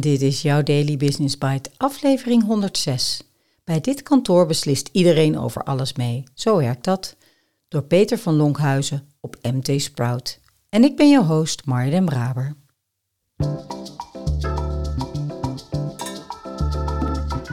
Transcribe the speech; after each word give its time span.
Dit 0.00 0.22
is 0.22 0.42
jouw 0.42 0.62
Daily 0.62 0.96
Business 0.96 1.38
Bite, 1.38 1.70
aflevering 1.76 2.44
106. 2.44 3.22
Bij 3.64 3.80
dit 3.80 4.02
kantoor 4.02 4.46
beslist 4.46 4.88
iedereen 4.92 5.38
over 5.38 5.62
alles 5.62 5.92
mee. 5.92 6.24
Zo 6.34 6.56
werkt 6.56 6.84
dat. 6.84 7.16
Door 7.68 7.82
Peter 7.82 8.18
van 8.18 8.34
Lonkhuizen 8.34 9.08
op 9.20 9.36
MT 9.42 9.82
Sprout. 9.82 10.40
En 10.68 10.84
ik 10.84 10.96
ben 10.96 11.10
jouw 11.10 11.22
host, 11.22 11.64
Marja 11.64 12.02
Braber. 12.02 12.54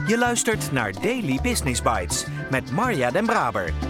Je 0.06 0.16
luistert 0.18 0.72
naar 0.72 0.92
Daily 1.00 1.38
Business 1.42 1.82
Bites 1.82 2.24
met 2.50 2.70
Marja 2.70 3.10
den 3.10 3.26
Braber 3.26 3.89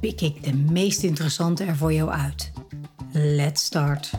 pik 0.00 0.20
ik 0.20 0.44
de 0.44 0.54
meest 0.54 1.02
interessante 1.02 1.64
er 1.64 1.76
voor 1.76 1.92
jou 1.92 2.10
uit. 2.10 2.52
Let's 3.12 3.64
start. 3.64 4.10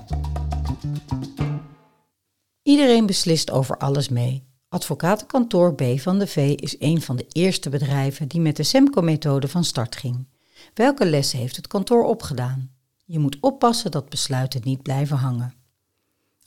Iedereen 2.63 3.05
beslist 3.05 3.51
over 3.51 3.77
alles 3.77 4.09
mee. 4.09 4.47
Advocatenkantoor 4.69 5.75
B 5.75 5.83
van 5.99 6.19
de 6.19 6.27
V 6.27 6.53
is 6.55 6.75
een 6.79 7.01
van 7.01 7.15
de 7.15 7.25
eerste 7.31 7.69
bedrijven 7.69 8.27
die 8.27 8.41
met 8.41 8.55
de 8.55 8.63
SEMCO-methode 8.63 9.47
van 9.47 9.63
start 9.63 9.95
ging. 9.95 10.27
Welke 10.73 11.05
lessen 11.05 11.39
heeft 11.39 11.55
het 11.55 11.67
kantoor 11.67 12.03
opgedaan? 12.03 12.71
Je 13.05 13.19
moet 13.19 13.37
oppassen 13.41 13.91
dat 13.91 14.09
besluiten 14.09 14.61
niet 14.63 14.81
blijven 14.81 15.17
hangen. 15.17 15.53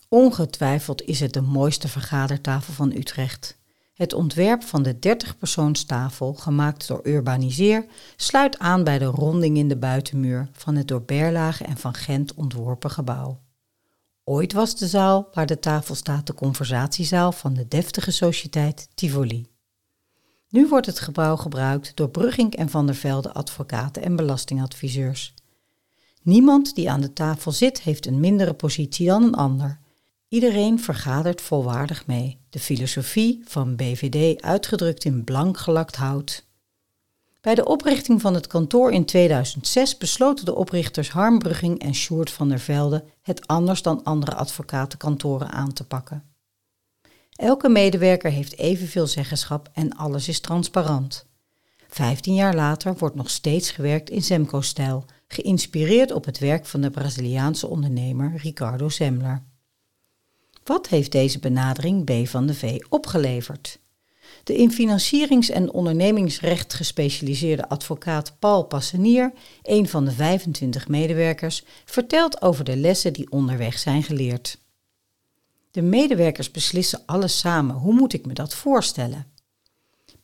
Ongetwijfeld 0.09 1.03
is 1.03 1.21
het 1.21 1.33
de 1.33 1.41
mooiste 1.41 1.89
vergadertafel 1.89 2.73
van 2.73 2.93
Utrecht. 2.93 3.61
Het 4.03 4.13
ontwerp 4.13 4.63
van 4.63 4.83
de 4.83 4.95
30-persoonstafel, 4.95 6.33
gemaakt 6.35 6.89
door 6.89 7.01
Urbaniseer, 7.03 7.87
sluit 8.17 8.59
aan 8.59 8.85
bij 8.85 8.99
de 8.99 9.05
ronding 9.05 9.57
in 9.57 9.69
de 9.69 9.77
buitenmuur 9.77 10.49
van 10.53 10.77
het 10.77 10.89
door 10.89 11.03
Berlage 11.03 11.65
en 11.65 11.77
van 11.77 11.95
Gent 11.95 12.35
ontworpen 12.35 12.91
gebouw. 12.91 13.41
Ooit 14.25 14.53
was 14.53 14.77
de 14.77 14.87
zaal 14.87 15.29
waar 15.33 15.47
de 15.47 15.59
tafel 15.59 15.95
staat 15.95 16.27
de 16.27 16.35
conversatiezaal 16.35 17.33
van 17.33 17.55
de 17.55 17.69
deftige 17.69 18.11
sociëteit 18.11 18.89
Tivoli. 18.95 19.47
Nu 20.49 20.69
wordt 20.69 20.87
het 20.87 21.01
gebouw 21.01 21.37
gebruikt 21.37 21.97
door 21.97 22.11
Brugging 22.11 22.55
en 22.55 22.69
van 22.69 22.87
der 22.87 22.95
Velde 22.95 23.33
advocaten 23.33 24.03
en 24.03 24.17
belastingadviseurs. 24.17 25.35
Niemand 26.23 26.75
die 26.75 26.91
aan 26.91 27.01
de 27.01 27.13
tafel 27.13 27.53
zit 27.53 27.81
heeft 27.81 28.07
een 28.07 28.21
mindere 28.21 28.55
positie 28.55 29.07
dan 29.07 29.23
een 29.23 29.35
ander. 29.35 29.81
Iedereen 30.33 30.81
vergadert 30.81 31.41
volwaardig 31.41 32.07
mee. 32.07 32.39
De 32.51 32.59
filosofie 32.59 33.43
van 33.45 33.77
BVD 33.77 34.43
uitgedrukt 34.43 35.05
in 35.05 35.25
blank 35.25 35.59
gelakt 35.59 35.97
hout. 35.97 36.47
Bij 37.41 37.55
de 37.55 37.65
oprichting 37.65 38.21
van 38.21 38.35
het 38.35 38.47
kantoor 38.47 38.93
in 38.93 39.05
2006 39.05 39.99
besloten 39.99 40.45
de 40.45 40.55
oprichters 40.55 41.11
Harm 41.11 41.39
Brugging 41.39 41.79
en 41.79 41.95
Sjoerd 41.95 42.31
van 42.31 42.49
der 42.49 42.59
Velde 42.59 43.05
het 43.23 43.47
anders 43.47 43.83
dan 43.83 44.05
andere 44.05 44.35
advocatenkantoren 44.35 45.51
aan 45.51 45.73
te 45.73 45.85
pakken. 45.85 46.25
Elke 47.33 47.69
medewerker 47.69 48.31
heeft 48.31 48.59
evenveel 48.59 49.07
zeggenschap 49.07 49.71
en 49.73 49.97
alles 49.97 50.29
is 50.29 50.41
transparant. 50.41 51.27
Vijftien 51.89 52.35
jaar 52.35 52.55
later 52.55 52.95
wordt 52.99 53.17
nog 53.17 53.31
steeds 53.31 53.71
gewerkt 53.71 54.11
in 54.11 54.23
Semco-stijl, 54.23 55.05
geïnspireerd 55.27 56.13
op 56.13 56.25
het 56.25 56.39
werk 56.39 56.67
van 56.67 56.81
de 56.81 56.91
Braziliaanse 56.91 57.67
ondernemer 57.67 58.37
Ricardo 58.37 58.89
Semler. 58.89 59.51
Wat 60.65 60.89
heeft 60.89 61.13
deze 61.13 61.39
benadering 61.39 62.05
B 62.05 62.29
van 62.29 62.47
de 62.47 62.55
V 62.55 62.79
opgeleverd? 62.89 63.79
De 64.45 64.57
in 64.57 64.73
financierings- 64.73 65.51
en 65.51 65.73
ondernemingsrecht 65.73 66.75
gespecialiseerde 66.75 67.69
advocaat 67.69 68.39
Paul 68.39 68.65
Passenier, 68.65 69.33
een 69.63 69.89
van 69.89 70.05
de 70.05 70.13
25 70.13 70.89
medewerkers, 70.89 71.65
vertelt 71.85 72.43
over 72.43 72.65
de 72.65 72.77
lessen 72.77 73.13
die 73.13 73.31
onderweg 73.31 73.79
zijn 73.79 74.03
geleerd. 74.03 74.59
De 75.71 75.83
medewerkers 75.83 76.51
beslissen 76.51 77.03
alles 77.07 77.39
samen. 77.39 77.77
Hoe 77.77 77.95
moet 77.95 78.13
ik 78.13 78.27
me 78.27 78.33
dat 78.33 78.55
voorstellen? 78.55 79.27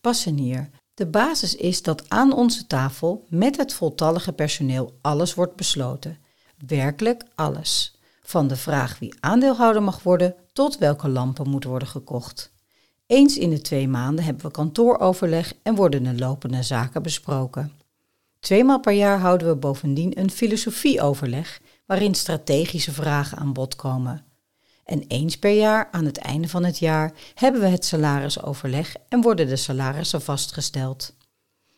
Passenier. 0.01 0.71
De 0.95 1.07
basis 1.07 1.55
is 1.55 1.83
dat 1.83 2.09
aan 2.09 2.33
onze 2.33 2.67
tafel 2.67 3.27
met 3.29 3.57
het 3.57 3.73
voltallige 3.73 4.33
personeel 4.33 4.99
alles 5.01 5.35
wordt 5.35 5.57
besloten. 5.57 6.19
Werkelijk 6.67 7.25
alles. 7.35 7.98
Van 8.29 8.49
de 8.49 8.57
vraag 8.57 8.99
wie 8.99 9.15
aandeelhouder 9.21 9.83
mag 9.83 10.03
worden 10.03 10.35
tot 10.53 10.79
welke 10.79 11.09
lampen 11.09 11.49
moeten 11.49 11.71
worden 11.71 11.89
gekocht. 11.89 12.53
Eens 13.07 13.39
in 13.39 13.51
de 13.51 13.61
twee 13.61 13.89
maanden 13.89 14.25
hebben 14.25 14.45
we 14.45 14.51
kantooroverleg 14.51 15.53
en 15.63 15.75
worden 15.75 16.03
de 16.03 16.15
lopende 16.15 16.63
zaken 16.63 17.03
besproken. 17.03 17.73
Tweemaal 18.41 18.81
per 18.81 18.93
jaar 18.93 19.19
houden 19.19 19.49
we 19.49 19.57
bovendien 19.57 20.19
een 20.19 20.31
filosofieoverleg 20.31 21.61
waarin 21.87 22.15
strategische 22.15 22.93
vragen 22.93 23.39
aan 23.39 23.53
bod 23.53 23.77
komen. 23.77 24.25
En 24.85 25.05
eens 25.07 25.39
per 25.39 25.55
jaar, 25.55 25.89
aan 25.91 26.05
het 26.05 26.19
einde 26.19 26.49
van 26.49 26.65
het 26.65 26.79
jaar, 26.79 27.13
hebben 27.35 27.61
we 27.61 27.67
het 27.67 27.85
salarisoverleg 27.85 28.95
en 29.09 29.21
worden 29.21 29.49
de 29.49 29.57
salarissen 29.57 30.23
vastgesteld. 30.23 31.13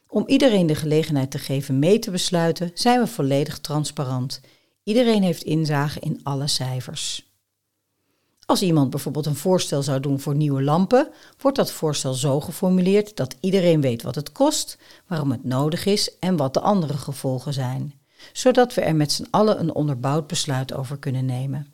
Om 0.09 0.25
iedereen 0.27 0.67
de 0.67 0.75
gelegenheid 0.75 1.31
te 1.31 1.39
geven 1.39 1.79
mee 1.79 1.99
te 1.99 2.11
besluiten, 2.11 2.71
zijn 2.75 3.01
we 3.01 3.07
volledig 3.07 3.59
transparant 3.59 4.41
Iedereen 4.83 5.23
heeft 5.23 5.43
inzage 5.43 6.01
in 6.01 6.21
alle 6.23 6.47
cijfers. 6.47 7.29
Als 8.47 8.63
iemand 8.63 8.91
bijvoorbeeld 8.91 9.27
een 9.27 9.37
voorstel 9.37 9.83
zou 9.83 10.01
doen 10.01 10.21
voor 10.21 10.35
nieuwe 10.35 10.63
lampen, 10.63 11.09
wordt 11.39 11.57
dat 11.57 11.73
voorstel 11.73 12.15
zo 12.15 12.41
geformuleerd 12.41 13.17
dat 13.17 13.37
iedereen 13.41 13.81
weet 13.81 14.03
wat 14.03 14.15
het 14.15 14.33
kost, 14.33 14.79
waarom 15.07 15.31
het 15.31 15.45
nodig 15.45 15.87
is 15.87 16.19
en 16.19 16.37
wat 16.37 16.55
de 16.55 16.61
andere 16.61 16.97
gevolgen 16.97 17.53
zijn, 17.53 18.01
zodat 18.33 18.75
we 18.75 18.81
er 18.81 18.97
met 18.97 19.13
z'n 19.13 19.27
allen 19.31 19.61
een 19.61 19.75
onderbouwd 19.75 20.27
besluit 20.27 20.73
over 20.73 20.99
kunnen 20.99 21.25
nemen. 21.25 21.67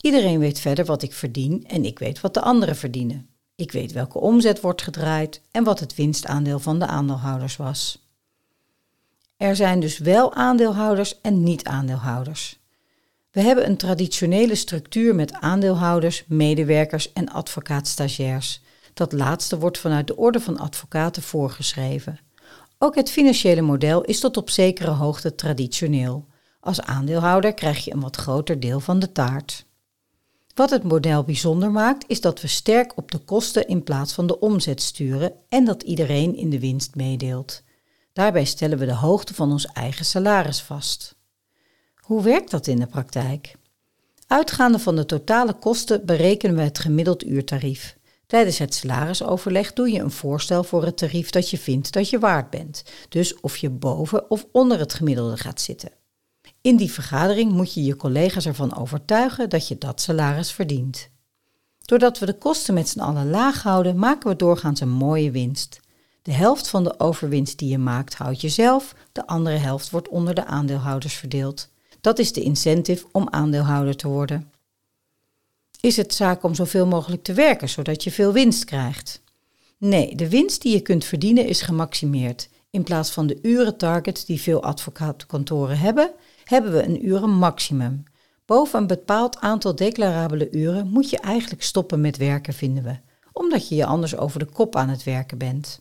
Iedereen 0.00 0.38
weet 0.38 0.60
verder 0.60 0.84
wat 0.84 1.02
ik 1.02 1.12
verdien 1.12 1.64
en 1.66 1.84
ik 1.84 1.98
weet 1.98 2.20
wat 2.20 2.34
de 2.34 2.42
anderen 2.42 2.76
verdienen. 2.76 3.28
Ik 3.54 3.72
weet 3.72 3.92
welke 3.92 4.18
omzet 4.18 4.60
wordt 4.60 4.82
gedraaid 4.82 5.40
en 5.50 5.64
wat 5.64 5.80
het 5.80 5.94
winstaandeel 5.94 6.58
van 6.58 6.78
de 6.78 6.86
aandeelhouders 6.86 7.56
was. 7.56 8.07
Er 9.38 9.56
zijn 9.56 9.80
dus 9.80 9.98
wel 9.98 10.34
aandeelhouders 10.34 11.20
en 11.20 11.42
niet-aandeelhouders. 11.42 12.58
We 13.30 13.40
hebben 13.40 13.66
een 13.66 13.76
traditionele 13.76 14.54
structuur 14.54 15.14
met 15.14 15.32
aandeelhouders, 15.32 16.24
medewerkers 16.26 17.12
en 17.12 17.28
advocaatstagiairs. 17.28 18.60
Dat 18.94 19.12
laatste 19.12 19.58
wordt 19.58 19.78
vanuit 19.78 20.06
de 20.06 20.16
orde 20.16 20.40
van 20.40 20.58
advocaten 20.58 21.22
voorgeschreven. 21.22 22.18
Ook 22.78 22.94
het 22.94 23.10
financiële 23.10 23.60
model 23.60 24.02
is 24.02 24.20
tot 24.20 24.36
op 24.36 24.50
zekere 24.50 24.90
hoogte 24.90 25.34
traditioneel. 25.34 26.26
Als 26.60 26.80
aandeelhouder 26.80 27.54
krijg 27.54 27.84
je 27.84 27.92
een 27.92 28.00
wat 28.00 28.16
groter 28.16 28.60
deel 28.60 28.80
van 28.80 28.98
de 28.98 29.12
taart. 29.12 29.66
Wat 30.54 30.70
het 30.70 30.82
model 30.82 31.24
bijzonder 31.24 31.70
maakt, 31.70 32.04
is 32.08 32.20
dat 32.20 32.40
we 32.40 32.48
sterk 32.48 32.96
op 32.96 33.10
de 33.10 33.18
kosten 33.18 33.68
in 33.68 33.82
plaats 33.82 34.12
van 34.12 34.26
de 34.26 34.40
omzet 34.40 34.82
sturen 34.82 35.32
en 35.48 35.64
dat 35.64 35.82
iedereen 35.82 36.36
in 36.36 36.50
de 36.50 36.60
winst 36.60 36.94
meedeelt. 36.94 37.62
Daarbij 38.18 38.44
stellen 38.44 38.78
we 38.78 38.86
de 38.86 38.94
hoogte 38.94 39.34
van 39.34 39.50
ons 39.50 39.66
eigen 39.66 40.04
salaris 40.04 40.60
vast. 40.62 41.16
Hoe 41.96 42.22
werkt 42.22 42.50
dat 42.50 42.66
in 42.66 42.78
de 42.78 42.86
praktijk? 42.86 43.54
Uitgaande 44.26 44.78
van 44.78 44.96
de 44.96 45.06
totale 45.06 45.52
kosten 45.52 46.06
berekenen 46.06 46.56
we 46.56 46.62
het 46.62 46.78
gemiddeld 46.78 47.26
uurtarief. 47.26 47.96
Tijdens 48.26 48.58
het 48.58 48.74
salarisoverleg 48.74 49.72
doe 49.72 49.90
je 49.90 50.00
een 50.00 50.10
voorstel 50.10 50.64
voor 50.64 50.84
het 50.84 50.96
tarief 50.96 51.30
dat 51.30 51.50
je 51.50 51.58
vindt 51.58 51.92
dat 51.92 52.10
je 52.10 52.18
waard 52.18 52.50
bent, 52.50 52.82
dus 53.08 53.40
of 53.40 53.56
je 53.56 53.70
boven 53.70 54.30
of 54.30 54.46
onder 54.52 54.78
het 54.78 54.94
gemiddelde 54.94 55.36
gaat 55.36 55.60
zitten. 55.60 55.90
In 56.60 56.76
die 56.76 56.92
vergadering 56.92 57.52
moet 57.52 57.74
je 57.74 57.84
je 57.84 57.96
collega's 57.96 58.46
ervan 58.46 58.76
overtuigen 58.76 59.48
dat 59.48 59.68
je 59.68 59.78
dat 59.78 60.00
salaris 60.00 60.52
verdient. 60.52 61.08
Doordat 61.80 62.18
we 62.18 62.26
de 62.26 62.38
kosten 62.38 62.74
met 62.74 62.88
z'n 62.88 63.00
allen 63.00 63.30
laag 63.30 63.62
houden, 63.62 63.98
maken 63.98 64.30
we 64.30 64.36
doorgaans 64.36 64.80
een 64.80 64.90
mooie 64.90 65.30
winst. 65.30 65.80
De 66.22 66.32
helft 66.32 66.68
van 66.68 66.84
de 66.84 67.00
overwinst 67.00 67.58
die 67.58 67.68
je 67.68 67.78
maakt 67.78 68.14
houd 68.14 68.40
je 68.40 68.48
zelf, 68.48 68.94
de 69.12 69.26
andere 69.26 69.56
helft 69.56 69.90
wordt 69.90 70.08
onder 70.08 70.34
de 70.34 70.44
aandeelhouders 70.44 71.14
verdeeld. 71.14 71.68
Dat 72.00 72.18
is 72.18 72.32
de 72.32 72.40
incentive 72.40 73.06
om 73.12 73.28
aandeelhouder 73.30 73.96
te 73.96 74.08
worden. 74.08 74.52
Is 75.80 75.96
het 75.96 76.14
zaak 76.14 76.42
om 76.42 76.54
zoveel 76.54 76.86
mogelijk 76.86 77.22
te 77.22 77.32
werken, 77.32 77.68
zodat 77.68 78.04
je 78.04 78.10
veel 78.10 78.32
winst 78.32 78.64
krijgt? 78.64 79.22
Nee, 79.78 80.16
de 80.16 80.28
winst 80.28 80.62
die 80.62 80.72
je 80.72 80.80
kunt 80.80 81.04
verdienen 81.04 81.46
is 81.46 81.62
gemaximeerd. 81.62 82.48
In 82.70 82.82
plaats 82.82 83.10
van 83.10 83.26
de 83.26 83.38
uren 83.42 83.76
target 83.76 84.26
die 84.26 84.40
veel 84.40 84.62
advocatenkantoren 84.62 85.78
hebben, 85.78 86.10
hebben 86.44 86.72
we 86.72 86.82
een 86.82 87.06
uren 87.06 87.30
maximum. 87.30 88.02
Boven 88.44 88.80
een 88.80 88.86
bepaald 88.86 89.38
aantal 89.38 89.74
declarabele 89.74 90.50
uren 90.50 90.88
moet 90.88 91.10
je 91.10 91.18
eigenlijk 91.18 91.62
stoppen 91.62 92.00
met 92.00 92.16
werken, 92.16 92.54
vinden 92.54 92.84
we 92.84 92.98
omdat 93.38 93.68
je 93.68 93.74
je 93.74 93.86
anders 93.86 94.16
over 94.16 94.38
de 94.38 94.44
kop 94.44 94.76
aan 94.76 94.88
het 94.88 95.04
werken 95.04 95.38
bent. 95.38 95.80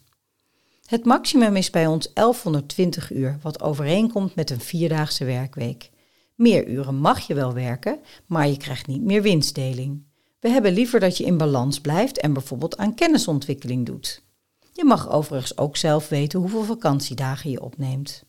Het 0.88 1.06
maximum 1.06 1.56
is 1.56 1.70
bij 1.70 1.88
ons 1.88 2.14
1120 2.14 3.14
uur, 3.14 3.38
wat 3.42 3.62
overeenkomt 3.62 4.36
met 4.36 4.50
een 4.50 4.60
vierdaagse 4.60 5.26
werkweek. 5.26 5.90
Meer 6.36 6.68
uren 6.68 6.96
mag 6.96 7.20
je 7.20 7.34
wel 7.34 7.54
werken, 7.54 8.00
maar 8.26 8.48
je 8.48 8.58
krijgt 8.58 8.88
niet 8.88 9.02
meer 9.02 9.22
winstdeling. 9.22 10.06
We 10.40 10.50
hebben 10.50 10.74
liever 10.74 11.00
dat 11.00 11.18
je 11.18 11.24
in 11.24 11.38
balans 11.38 11.82
blijft 11.82 12.20
en 12.20 12.34
bijvoorbeeld 12.34 12.78
aan 12.78 12.96
kennisontwikkeling 12.96 13.86
doet. 13.86 14.24
Je 14.72 14.86
mag 14.86 15.10
overigens 15.10 15.58
ook 15.58 15.78
zelf 15.78 16.10
weten 16.10 16.40
hoeveel 16.40 16.64
vakantiedagen 16.64 17.50
je 17.50 17.62
opneemt. 17.62 18.24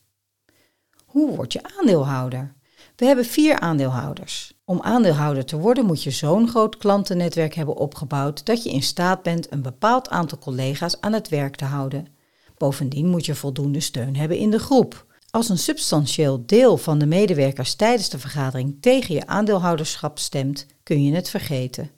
Hoe 1.04 1.36
word 1.36 1.52
je 1.52 1.60
aandeelhouder? 1.78 2.54
We 2.96 3.04
hebben 3.04 3.24
vier 3.24 3.58
aandeelhouders. 3.58 4.52
Om 4.64 4.82
aandeelhouder 4.82 5.44
te 5.44 5.58
worden 5.58 5.86
moet 5.86 6.02
je 6.02 6.10
zo'n 6.10 6.48
groot 6.48 6.76
klantennetwerk 6.76 7.54
hebben 7.54 7.76
opgebouwd 7.76 8.46
dat 8.46 8.62
je 8.62 8.70
in 8.70 8.82
staat 8.82 9.22
bent 9.22 9.52
een 9.52 9.62
bepaald 9.62 10.08
aantal 10.08 10.38
collega's 10.38 11.00
aan 11.00 11.12
het 11.12 11.28
werk 11.28 11.56
te 11.56 11.64
houden. 11.64 12.16
Bovendien 12.58 13.06
moet 13.06 13.26
je 13.26 13.34
voldoende 13.34 13.80
steun 13.80 14.16
hebben 14.16 14.36
in 14.36 14.50
de 14.50 14.58
groep. 14.58 15.06
Als 15.30 15.48
een 15.48 15.58
substantieel 15.58 16.46
deel 16.46 16.76
van 16.76 16.98
de 16.98 17.06
medewerkers 17.06 17.74
tijdens 17.74 18.08
de 18.08 18.18
vergadering 18.18 18.76
tegen 18.80 19.14
je 19.14 19.26
aandeelhouderschap 19.26 20.18
stemt, 20.18 20.66
kun 20.82 21.04
je 21.04 21.14
het 21.14 21.30
vergeten. 21.30 21.90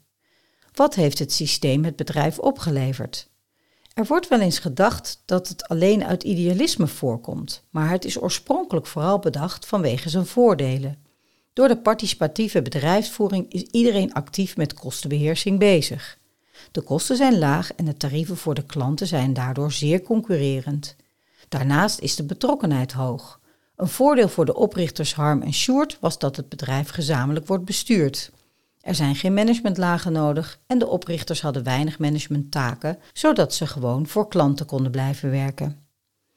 Wat 0.75 0.95
heeft 0.95 1.19
het 1.19 1.33
systeem 1.33 1.85
het 1.85 1.97
bedrijf 1.97 2.39
opgeleverd? 2.39 3.29
Er 3.95 4.07
wordt 4.07 4.29
wel 4.29 4.41
eens 4.41 4.59
gedacht 4.59 5.23
dat 5.25 5.49
het 5.49 5.69
alleen 5.69 6.05
uit 6.05 6.23
idealisme 6.23 6.87
voorkomt, 6.87 7.65
maar 7.71 7.91
het 7.91 8.05
is 8.05 8.21
oorspronkelijk 8.21 8.87
vooral 8.87 9.19
bedacht 9.19 9.67
vanwege 9.67 10.09
zijn 10.09 10.27
voordelen. 10.27 10.99
Door 11.53 11.69
de 11.69 11.79
participatieve 11.79 12.63
bedrijfsvoering 12.63 13.53
is 13.53 13.63
iedereen 13.63 14.13
actief 14.13 14.57
met 14.57 14.75
kostenbeheersing 14.75 15.59
bezig. 15.59 16.19
De 16.71 16.81
kosten 16.81 17.17
zijn 17.17 17.39
laag 17.39 17.73
en 17.75 17.85
de 17.85 17.97
tarieven 17.97 18.37
voor 18.37 18.55
de 18.55 18.65
klanten 18.65 19.07
zijn 19.07 19.33
daardoor 19.33 19.73
zeer 19.73 20.03
concurrerend. 20.03 20.97
Daarnaast 21.49 21.99
is 21.99 22.17
de 22.17 22.25
betrokkenheid 22.25 22.93
hoog. 22.93 23.41
Een 23.77 23.89
voordeel 23.89 24.29
voor 24.29 24.45
de 24.45 24.55
oprichters 24.55 25.15
Harm 25.15 25.43
en 25.43 25.53
Sjoerd 25.53 25.99
was 26.01 26.19
dat 26.19 26.37
het 26.37 26.49
bedrijf 26.49 26.91
gezamenlijk 26.91 27.47
wordt 27.47 27.65
bestuurd. 27.65 28.31
Er 28.81 28.95
zijn 28.95 29.15
geen 29.15 29.35
managementlagen 29.35 30.13
nodig 30.13 30.59
en 30.67 30.79
de 30.79 30.87
oprichters 30.87 31.41
hadden 31.41 31.65
weinig 31.65 31.99
managementtaken, 31.99 32.99
zodat 33.13 33.55
ze 33.55 33.67
gewoon 33.67 34.07
voor 34.07 34.29
klanten 34.29 34.67
konden 34.67 34.91
blijven 34.91 35.31
werken. 35.31 35.87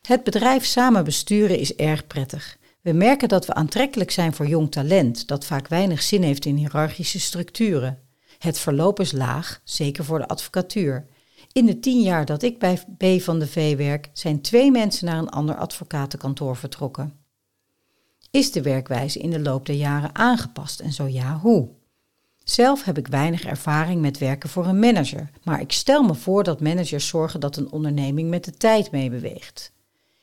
Het 0.01 0.23
bedrijf 0.23 0.65
samen 0.65 1.03
besturen 1.03 1.59
is 1.59 1.75
erg 1.75 2.07
prettig. 2.07 2.57
We 2.81 2.91
merken 2.91 3.27
dat 3.27 3.45
we 3.45 3.53
aantrekkelijk 3.53 4.11
zijn 4.11 4.33
voor 4.33 4.47
jong 4.47 4.71
talent, 4.71 5.27
dat 5.27 5.45
vaak 5.45 5.67
weinig 5.67 6.01
zin 6.01 6.23
heeft 6.23 6.45
in 6.45 6.55
hiërarchische 6.55 7.19
structuren. 7.19 7.99
Het 8.44 8.60
verloop 8.60 9.00
is 9.00 9.12
laag, 9.12 9.62
zeker 9.63 10.04
voor 10.04 10.19
de 10.19 10.28
advocatuur. 10.28 11.06
In 11.51 11.66
de 11.66 11.80
tien 11.80 12.01
jaar 12.01 12.25
dat 12.25 12.44
ik 12.44 12.60
bij 12.60 12.84
B 12.98 13.22
van 13.22 13.40
de 13.40 13.48
V 13.48 13.78
werk, 13.78 14.10
zijn 14.13 14.42
twee 14.42 14.72
mensen 14.72 15.06
naar 15.06 15.18
een 15.18 15.30
ander 15.30 15.56
advocatenkantoor 15.56 16.56
vertrokken. 16.56 17.13
Is 18.31 18.51
de 18.51 18.62
werkwijze 18.62 19.19
in 19.19 19.30
de 19.30 19.40
loop 19.40 19.66
der 19.66 19.75
jaren 19.75 20.16
aangepast 20.16 20.80
en 20.80 20.92
zo 20.92 21.07
ja, 21.07 21.40
hoe? 21.40 21.69
Zelf 22.44 22.84
heb 22.84 22.98
ik 22.98 23.07
weinig 23.07 23.44
ervaring 23.44 24.01
met 24.01 24.18
werken 24.18 24.50
voor 24.50 24.66
een 24.66 24.80
manager, 24.80 25.30
maar 25.44 25.62
ik 25.62 25.72
stel 25.72 26.04
me 26.04 26.13
voor 26.13 26.44
dat 26.44 26.62
managers 26.62 27.07
zorgen 27.07 27.40
dat 27.40 27.57
een 27.57 27.72
onderneming 27.72 28.30
met 28.30 28.44
de 28.44 28.54
tijd 28.54 28.92
meebeweegt. 28.92 29.72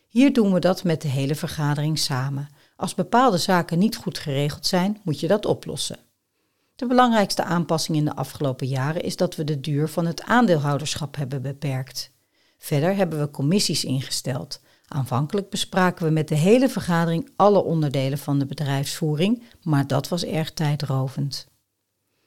Hier 0.08 0.32
doen 0.32 0.52
we 0.52 0.60
dat 0.60 0.84
met 0.84 1.02
de 1.02 1.08
hele 1.08 1.34
vergadering 1.34 1.98
samen. 1.98 2.48
Als 2.76 2.94
bepaalde 2.94 3.38
zaken 3.38 3.78
niet 3.78 3.96
goed 3.96 4.18
geregeld 4.18 4.66
zijn, 4.66 5.00
moet 5.02 5.20
je 5.20 5.26
dat 5.26 5.46
oplossen. 5.46 5.98
De 6.80 6.86
belangrijkste 6.86 7.44
aanpassing 7.44 7.96
in 7.96 8.04
de 8.04 8.14
afgelopen 8.14 8.66
jaren 8.66 9.02
is 9.02 9.16
dat 9.16 9.36
we 9.36 9.44
de 9.44 9.60
duur 9.60 9.88
van 9.88 10.06
het 10.06 10.22
aandeelhouderschap 10.22 11.16
hebben 11.16 11.42
beperkt. 11.42 12.12
Verder 12.58 12.94
hebben 12.94 13.20
we 13.20 13.30
commissies 13.30 13.84
ingesteld. 13.84 14.60
Aanvankelijk 14.88 15.50
bespraken 15.50 16.06
we 16.06 16.10
met 16.10 16.28
de 16.28 16.34
hele 16.34 16.68
vergadering 16.68 17.30
alle 17.36 17.64
onderdelen 17.64 18.18
van 18.18 18.38
de 18.38 18.46
bedrijfsvoering, 18.46 19.42
maar 19.62 19.86
dat 19.86 20.08
was 20.08 20.24
erg 20.24 20.52
tijdrovend. 20.52 21.48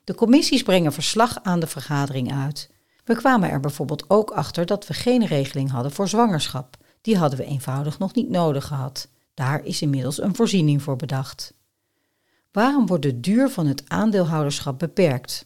De 0.04 0.16
commissies 0.16 0.64
brengen 0.64 0.94
verslag 0.94 1.40
aan 1.44 1.60
de 1.60 1.68
vergadering 1.68 2.34
uit. 2.34 2.70
We 3.04 3.16
kwamen 3.16 3.50
er 3.50 3.60
bijvoorbeeld 3.60 4.10
ook 4.10 4.32
achter 4.32 4.66
dat 4.66 4.88
we 4.88 4.94
geen 4.94 5.26
regeling 5.26 5.72
hadden 5.72 5.92
voor 5.92 6.08
zwangerschap. 6.08 6.78
Die 7.02 7.18
hadden 7.18 7.40
we 7.40 7.46
eenvoudig 7.46 8.00
nog 8.00 8.16
niet 8.16 8.30
nodig 8.30 8.66
gehad. 8.66 9.08
Daar 9.34 9.66
is 9.66 9.82
inmiddels 9.82 10.22
een 10.22 10.36
voorziening 10.36 10.82
voor 10.82 10.96
bedacht. 10.96 11.54
Waarom 12.54 12.86
wordt 12.86 13.04
de 13.04 13.20
duur 13.20 13.50
van 13.50 13.68
het 13.68 13.84
aandeelhouderschap 13.88 14.80
beperkt? 14.80 15.46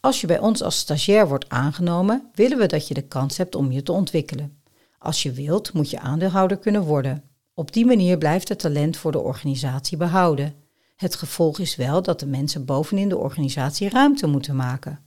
Als 0.00 0.20
je 0.20 0.26
bij 0.26 0.38
ons 0.38 0.62
als 0.62 0.78
stagiair 0.78 1.28
wordt 1.28 1.48
aangenomen, 1.48 2.30
willen 2.34 2.58
we 2.58 2.66
dat 2.66 2.88
je 2.88 2.94
de 2.94 3.02
kans 3.02 3.36
hebt 3.36 3.54
om 3.54 3.72
je 3.72 3.82
te 3.82 3.92
ontwikkelen. 3.92 4.62
Als 4.98 5.22
je 5.22 5.32
wilt, 5.32 5.72
moet 5.72 5.90
je 5.90 6.00
aandeelhouder 6.00 6.58
kunnen 6.58 6.82
worden. 6.82 7.22
Op 7.54 7.72
die 7.72 7.86
manier 7.86 8.18
blijft 8.18 8.48
het 8.48 8.58
talent 8.58 8.96
voor 8.96 9.12
de 9.12 9.18
organisatie 9.18 9.96
behouden. 9.96 10.54
Het 10.96 11.14
gevolg 11.14 11.58
is 11.58 11.76
wel 11.76 12.02
dat 12.02 12.20
de 12.20 12.26
mensen 12.26 12.64
bovenin 12.64 13.08
de 13.08 13.18
organisatie 13.18 13.88
ruimte 13.88 14.26
moeten 14.26 14.56
maken. 14.56 15.00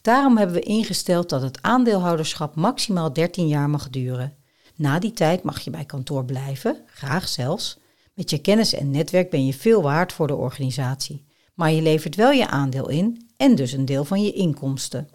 Daarom 0.00 0.36
hebben 0.36 0.56
we 0.56 0.62
ingesteld 0.62 1.28
dat 1.28 1.42
het 1.42 1.62
aandeelhouderschap 1.62 2.54
maximaal 2.54 3.12
13 3.12 3.48
jaar 3.48 3.70
mag 3.70 3.90
duren. 3.90 4.36
Na 4.74 4.98
die 4.98 5.12
tijd 5.12 5.42
mag 5.42 5.60
je 5.60 5.70
bij 5.70 5.84
kantoor 5.84 6.24
blijven, 6.24 6.76
graag 6.86 7.28
zelfs. 7.28 7.78
Met 8.16 8.30
je 8.30 8.38
kennis 8.38 8.72
en 8.72 8.90
netwerk 8.90 9.30
ben 9.30 9.46
je 9.46 9.54
veel 9.54 9.82
waard 9.82 10.12
voor 10.12 10.26
de 10.26 10.34
organisatie. 10.34 11.24
Maar 11.54 11.72
je 11.72 11.82
levert 11.82 12.14
wel 12.14 12.30
je 12.30 12.46
aandeel 12.46 12.88
in 12.88 13.28
en 13.36 13.54
dus 13.54 13.72
een 13.72 13.84
deel 13.84 14.04
van 14.04 14.22
je 14.22 14.32
inkomsten. 14.32 15.08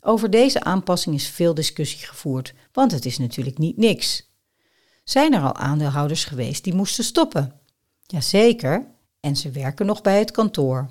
Over 0.00 0.30
deze 0.30 0.62
aanpassing 0.62 1.14
is 1.14 1.28
veel 1.28 1.54
discussie 1.54 2.06
gevoerd, 2.06 2.54
want 2.72 2.92
het 2.92 3.04
is 3.04 3.18
natuurlijk 3.18 3.58
niet 3.58 3.76
niks. 3.76 4.30
Zijn 5.04 5.34
er 5.34 5.40
al 5.40 5.54
aandeelhouders 5.54 6.24
geweest 6.24 6.64
die 6.64 6.74
moesten 6.74 7.04
stoppen? 7.04 7.60
Jazeker, 8.02 8.86
en 9.20 9.36
ze 9.36 9.50
werken 9.50 9.86
nog 9.86 10.02
bij 10.02 10.18
het 10.18 10.30
kantoor. 10.30 10.90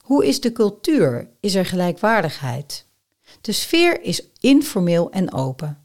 Hoe 0.00 0.26
is 0.26 0.40
de 0.40 0.52
cultuur? 0.52 1.30
Is 1.40 1.54
er 1.54 1.66
gelijkwaardigheid? 1.66 2.86
De 3.40 3.52
sfeer 3.52 4.02
is 4.02 4.22
informeel 4.40 5.10
en 5.10 5.32
open. 5.32 5.83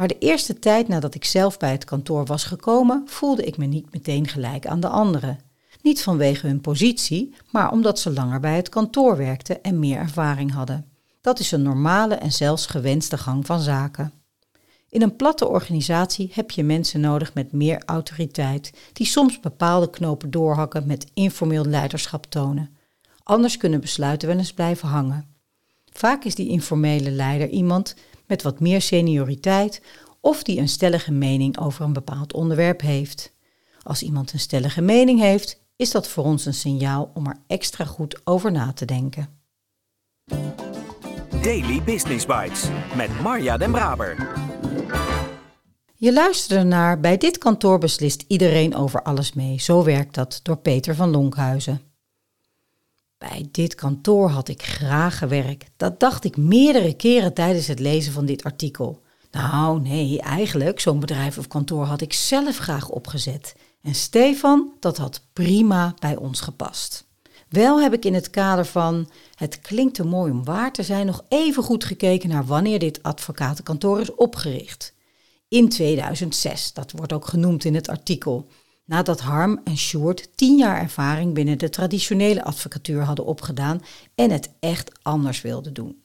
Maar 0.00 0.08
de 0.08 0.18
eerste 0.18 0.58
tijd 0.58 0.88
nadat 0.88 1.14
ik 1.14 1.24
zelf 1.24 1.58
bij 1.58 1.70
het 1.70 1.84
kantoor 1.84 2.24
was 2.24 2.44
gekomen, 2.44 3.02
voelde 3.06 3.44
ik 3.44 3.56
me 3.56 3.66
niet 3.66 3.92
meteen 3.92 4.28
gelijk 4.28 4.66
aan 4.66 4.80
de 4.80 4.88
anderen. 4.88 5.38
Niet 5.82 6.02
vanwege 6.02 6.46
hun 6.46 6.60
positie, 6.60 7.34
maar 7.50 7.72
omdat 7.72 7.98
ze 7.98 8.12
langer 8.12 8.40
bij 8.40 8.56
het 8.56 8.68
kantoor 8.68 9.16
werkten 9.16 9.62
en 9.62 9.78
meer 9.78 9.98
ervaring 9.98 10.52
hadden. 10.52 10.90
Dat 11.20 11.38
is 11.38 11.52
een 11.52 11.62
normale 11.62 12.14
en 12.14 12.32
zelfs 12.32 12.66
gewenste 12.66 13.18
gang 13.18 13.46
van 13.46 13.60
zaken. 13.60 14.12
In 14.88 15.02
een 15.02 15.16
platte 15.16 15.48
organisatie 15.48 16.30
heb 16.32 16.50
je 16.50 16.64
mensen 16.64 17.00
nodig 17.00 17.34
met 17.34 17.52
meer 17.52 17.82
autoriteit, 17.86 18.72
die 18.92 19.06
soms 19.06 19.40
bepaalde 19.40 19.90
knopen 19.90 20.30
doorhakken 20.30 20.86
met 20.86 21.10
informeel 21.14 21.64
leiderschap 21.64 22.26
tonen. 22.26 22.76
Anders 23.22 23.56
kunnen 23.56 23.80
besluiten 23.80 24.28
wel 24.28 24.38
eens 24.38 24.54
blijven 24.54 24.88
hangen. 24.88 25.30
Vaak 25.92 26.24
is 26.24 26.34
die 26.34 26.48
informele 26.48 27.10
leider 27.10 27.48
iemand 27.48 27.94
met 28.30 28.42
wat 28.42 28.60
meer 28.60 28.80
senioriteit 28.80 29.82
of 30.20 30.42
die 30.42 30.58
een 30.58 30.68
stellige 30.68 31.12
mening 31.12 31.58
over 31.58 31.84
een 31.84 31.92
bepaald 31.92 32.32
onderwerp 32.32 32.80
heeft. 32.80 33.32
Als 33.82 34.02
iemand 34.02 34.32
een 34.32 34.38
stellige 34.38 34.80
mening 34.80 35.20
heeft, 35.20 35.60
is 35.76 35.90
dat 35.90 36.08
voor 36.08 36.24
ons 36.24 36.46
een 36.46 36.54
signaal 36.54 37.10
om 37.14 37.26
er 37.26 37.36
extra 37.46 37.84
goed 37.84 38.20
over 38.24 38.52
na 38.52 38.72
te 38.72 38.84
denken. 38.84 39.28
Daily 41.42 41.82
Business 41.82 42.26
Bites 42.26 42.68
met 42.96 43.20
Marja 43.20 43.56
Den 43.56 43.70
Braber. 43.70 44.38
Je 45.94 46.12
luisterde 46.12 46.64
naar 46.64 47.00
Bij 47.00 47.16
dit 47.16 47.38
kantoor 47.38 47.78
beslist 47.78 48.24
iedereen 48.28 48.74
over 48.74 49.02
alles 49.02 49.32
mee. 49.32 49.60
Zo 49.60 49.84
werkt 49.84 50.14
dat 50.14 50.40
door 50.42 50.56
Peter 50.56 50.94
van 50.94 51.10
Lonkhuizen. 51.10 51.89
Bij 53.28 53.48
dit 53.50 53.74
kantoor 53.74 54.28
had 54.28 54.48
ik 54.48 54.62
graag 54.62 55.18
gewerkt. 55.18 55.70
Dat 55.76 56.00
dacht 56.00 56.24
ik 56.24 56.36
meerdere 56.36 56.94
keren 56.94 57.34
tijdens 57.34 57.66
het 57.66 57.78
lezen 57.78 58.12
van 58.12 58.26
dit 58.26 58.44
artikel. 58.44 59.02
Nou, 59.30 59.80
nee, 59.80 60.20
eigenlijk, 60.20 60.80
zo'n 60.80 61.00
bedrijf 61.00 61.38
of 61.38 61.46
kantoor 61.46 61.84
had 61.84 62.00
ik 62.00 62.12
zelf 62.12 62.56
graag 62.56 62.88
opgezet. 62.88 63.54
En 63.82 63.94
Stefan, 63.94 64.72
dat 64.78 64.96
had 64.96 65.22
prima 65.32 65.94
bij 65.98 66.16
ons 66.16 66.40
gepast. 66.40 67.06
Wel 67.48 67.80
heb 67.80 67.92
ik 67.92 68.04
in 68.04 68.14
het 68.14 68.30
kader 68.30 68.64
van 68.66 69.10
het 69.34 69.60
klinkt 69.60 69.94
te 69.94 70.04
mooi 70.04 70.32
om 70.32 70.44
waar 70.44 70.72
te 70.72 70.82
zijn 70.82 71.06
nog 71.06 71.24
even 71.28 71.62
goed 71.62 71.84
gekeken 71.84 72.28
naar 72.28 72.46
wanneer 72.46 72.78
dit 72.78 73.02
advocatenkantoor 73.02 74.00
is 74.00 74.14
opgericht. 74.14 74.94
In 75.48 75.68
2006, 75.68 76.72
dat 76.72 76.92
wordt 76.92 77.12
ook 77.12 77.26
genoemd 77.26 77.64
in 77.64 77.74
het 77.74 77.88
artikel 77.88 78.46
nadat 78.90 79.20
Harm 79.20 79.60
en 79.64 79.76
Sjoerd 79.76 80.28
tien 80.36 80.56
jaar 80.56 80.80
ervaring 80.80 81.34
binnen 81.34 81.58
de 81.58 81.68
traditionele 81.68 82.44
advocatuur 82.44 83.02
hadden 83.02 83.24
opgedaan 83.24 83.80
en 84.14 84.30
het 84.30 84.50
echt 84.60 84.92
anders 85.02 85.40
wilden 85.40 85.74
doen. 85.74 86.02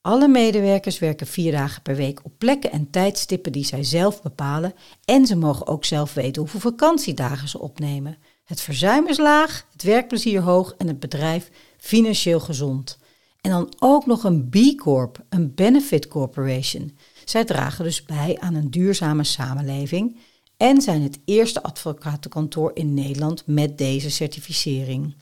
Alle 0.00 0.28
medewerkers 0.28 0.98
werken 0.98 1.26
vier 1.26 1.52
dagen 1.52 1.82
per 1.82 1.96
week 1.96 2.20
op 2.24 2.32
plekken 2.38 2.72
en 2.72 2.90
tijdstippen 2.90 3.52
die 3.52 3.64
zij 3.64 3.84
zelf 3.84 4.22
bepalen 4.22 4.74
en 5.04 5.26
ze 5.26 5.36
mogen 5.36 5.66
ook 5.66 5.84
zelf 5.84 6.14
weten 6.14 6.42
hoeveel 6.42 6.60
vakantiedagen 6.60 7.48
ze 7.48 7.58
opnemen. 7.58 8.16
Het 8.44 8.60
verzuim 8.60 9.06
is 9.06 9.18
laag, 9.18 9.66
het 9.72 9.82
werkplezier 9.82 10.40
hoog 10.40 10.74
en 10.78 10.86
het 10.86 11.00
bedrijf 11.00 11.50
financieel 11.78 12.40
gezond. 12.40 12.98
En 13.40 13.50
dan 13.50 13.72
ook 13.78 14.06
nog 14.06 14.24
een 14.24 14.48
B 14.48 14.80
Corp, 14.80 15.24
een 15.28 15.54
Benefit 15.54 16.08
Corporation. 16.08 16.96
Zij 17.24 17.44
dragen 17.44 17.84
dus 17.84 18.02
bij 18.02 18.36
aan 18.40 18.54
een 18.54 18.70
duurzame 18.70 19.24
samenleving 19.24 20.16
en 20.58 20.80
zijn 20.80 21.02
het 21.02 21.18
eerste 21.24 21.62
advocatenkantoor 21.62 22.70
in 22.74 22.94
Nederland 22.94 23.42
met 23.46 23.78
deze 23.78 24.10
certificering. 24.10 25.14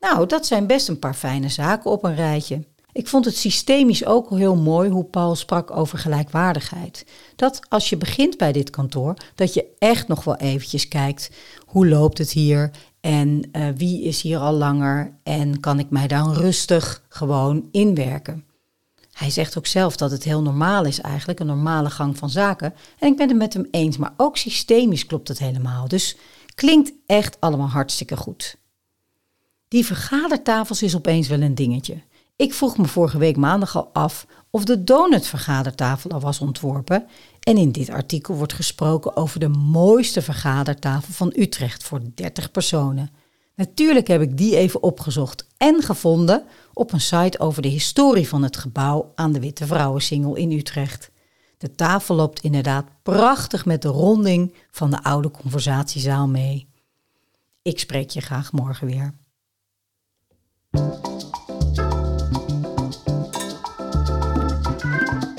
Nou, 0.00 0.26
dat 0.26 0.46
zijn 0.46 0.66
best 0.66 0.88
een 0.88 0.98
paar 0.98 1.14
fijne 1.14 1.48
zaken 1.48 1.90
op 1.90 2.04
een 2.04 2.14
rijtje. 2.14 2.64
Ik 2.92 3.08
vond 3.08 3.24
het 3.24 3.36
systemisch 3.36 4.04
ook 4.06 4.30
heel 4.30 4.56
mooi 4.56 4.90
hoe 4.90 5.04
Paul 5.04 5.34
sprak 5.34 5.70
over 5.70 5.98
gelijkwaardigheid. 5.98 7.06
Dat 7.36 7.60
als 7.68 7.88
je 7.90 7.96
begint 7.96 8.36
bij 8.36 8.52
dit 8.52 8.70
kantoor, 8.70 9.14
dat 9.34 9.54
je 9.54 9.66
echt 9.78 10.08
nog 10.08 10.24
wel 10.24 10.36
eventjes 10.36 10.88
kijkt 10.88 11.30
hoe 11.66 11.88
loopt 11.88 12.18
het 12.18 12.30
hier 12.30 12.70
en 13.00 13.48
uh, 13.52 13.68
wie 13.76 14.02
is 14.02 14.22
hier 14.22 14.38
al 14.38 14.52
langer 14.52 15.18
en 15.22 15.60
kan 15.60 15.78
ik 15.78 15.90
mij 15.90 16.06
dan 16.06 16.32
rustig 16.32 17.04
gewoon 17.08 17.68
inwerken. 17.70 18.44
Hij 19.22 19.30
zegt 19.30 19.58
ook 19.58 19.66
zelf 19.66 19.96
dat 19.96 20.10
het 20.10 20.24
heel 20.24 20.42
normaal 20.42 20.84
is 20.84 21.00
eigenlijk, 21.00 21.40
een 21.40 21.46
normale 21.46 21.90
gang 21.90 22.18
van 22.18 22.30
zaken. 22.30 22.74
En 22.98 23.08
ik 23.08 23.16
ben 23.16 23.28
het 23.28 23.36
met 23.36 23.52
hem 23.52 23.66
eens, 23.70 23.96
maar 23.96 24.14
ook 24.16 24.36
systemisch 24.36 25.06
klopt 25.06 25.28
het 25.28 25.38
helemaal. 25.38 25.88
Dus 25.88 26.16
klinkt 26.54 26.92
echt 27.06 27.40
allemaal 27.40 27.68
hartstikke 27.68 28.16
goed. 28.16 28.56
Die 29.68 29.86
vergadertafels 29.86 30.82
is 30.82 30.96
opeens 30.96 31.28
wel 31.28 31.40
een 31.40 31.54
dingetje. 31.54 32.02
Ik 32.36 32.54
vroeg 32.54 32.78
me 32.78 32.86
vorige 32.86 33.18
week 33.18 33.36
maandag 33.36 33.76
al 33.76 33.90
af 33.92 34.26
of 34.50 34.64
de 34.64 34.84
donutvergadertafel 34.84 36.10
al 36.10 36.20
was 36.20 36.40
ontworpen. 36.40 37.06
En 37.40 37.56
in 37.56 37.72
dit 37.72 37.90
artikel 37.90 38.34
wordt 38.34 38.52
gesproken 38.52 39.16
over 39.16 39.40
de 39.40 39.48
mooiste 39.48 40.22
vergadertafel 40.22 41.12
van 41.12 41.32
Utrecht 41.36 41.82
voor 41.82 42.00
30 42.14 42.50
personen. 42.50 43.10
Natuurlijk 43.54 44.06
heb 44.06 44.20
ik 44.20 44.36
die 44.36 44.56
even 44.56 44.82
opgezocht 44.82 45.46
en 45.56 45.82
gevonden 45.82 46.44
op 46.74 46.92
een 46.92 47.00
site 47.00 47.38
over 47.38 47.62
de 47.62 47.68
historie 47.68 48.28
van 48.28 48.42
het 48.42 48.56
gebouw 48.56 49.12
aan 49.14 49.32
de 49.32 49.40
Witte 49.40 49.66
Vrouwensingel 49.66 50.34
in 50.34 50.52
Utrecht. 50.52 51.10
De 51.58 51.74
tafel 51.74 52.14
loopt 52.14 52.40
inderdaad 52.40 52.86
prachtig 53.02 53.64
met 53.64 53.82
de 53.82 53.88
ronding 53.88 54.54
van 54.70 54.90
de 54.90 55.02
oude 55.02 55.30
conversatiezaal 55.30 56.28
mee. 56.28 56.66
Ik 57.62 57.78
spreek 57.78 58.10
je 58.10 58.20
graag 58.20 58.52
morgen 58.52 58.86
weer. 58.86 59.14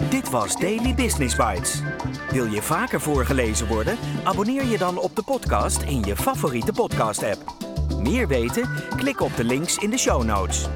Dit 0.10 0.30
was 0.30 0.56
Daily 0.56 0.96
Business 0.96 1.36
Bites. 1.36 1.82
Wil 2.32 2.46
je 2.46 2.62
vaker 2.62 3.02
voorgelezen 3.02 3.68
worden? 3.68 3.98
Abonneer 4.24 4.66
je 4.66 4.78
dan 4.78 4.98
op 4.98 5.16
de 5.16 5.24
podcast 5.24 5.82
in 5.82 6.04
je 6.04 6.16
favoriete 6.16 6.74
podcast-app. 6.74 7.72
Meer 8.00 8.28
weten? 8.28 8.70
Klik 8.96 9.22
op 9.22 9.36
de 9.36 9.44
links 9.44 9.78
in 9.78 9.90
de 9.90 9.98
show 9.98 10.24
notes. 10.24 10.68